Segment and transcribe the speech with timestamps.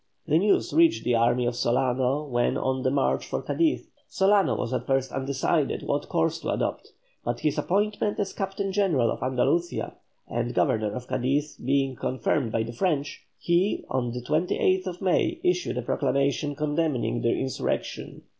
[0.25, 3.87] The news reached the army of Solano when on the march for Cadiz.
[4.07, 6.93] Solano was at first undecided what course to adopt,
[7.23, 9.93] but his appointment as Captain General of Andalucia
[10.27, 15.77] and Governor of Cadiz being confirmed by the French, he on the 28th May issued
[15.77, 18.23] a proclamation condemning the insurrection.